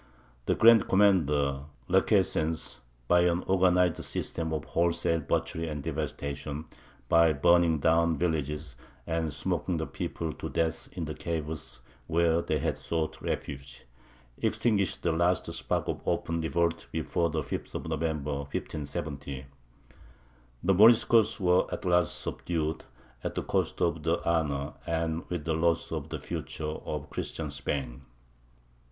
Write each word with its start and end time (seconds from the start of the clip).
The 0.47 0.55
Grand 0.55 0.87
Commander, 0.89 1.65
Requesens, 1.87 2.79
by 3.07 3.19
an 3.21 3.43
organized 3.45 4.03
system 4.03 4.51
of 4.51 4.65
wholesale 4.65 5.19
butchery 5.19 5.69
and 5.69 5.83
devastation, 5.83 6.65
by 7.07 7.33
burning 7.33 7.77
down 7.77 8.17
villages, 8.17 8.75
and 9.05 9.31
smoking 9.31 9.77
the 9.77 9.85
people 9.85 10.33
to 10.33 10.49
death 10.49 10.89
in 10.93 11.05
the 11.05 11.13
caves 11.13 11.81
where 12.07 12.41
they 12.41 12.57
had 12.57 12.79
sought 12.79 13.21
refuge, 13.21 13.85
extinguished 14.39 15.03
the 15.03 15.11
last 15.11 15.45
spark 15.53 15.87
of 15.87 16.01
open 16.07 16.41
revolt 16.41 16.87
before 16.91 17.29
the 17.29 17.41
5th 17.43 17.75
of 17.75 17.87
November, 17.87 18.37
1570. 18.37 19.45
The 20.63 20.73
Moriscos 20.73 21.39
were 21.39 21.71
at 21.71 21.85
last 21.85 22.19
subdued, 22.19 22.85
at 23.23 23.35
the 23.35 23.43
cost 23.43 23.79
of 23.83 24.01
the 24.01 24.19
honour, 24.25 24.73
and 24.87 25.29
with 25.29 25.45
the 25.45 25.53
loss 25.53 25.91
of 25.91 26.09
the 26.09 26.17
future, 26.17 26.63
of 26.65 27.11
Christian 27.11 27.51
Spain. 27.51 28.01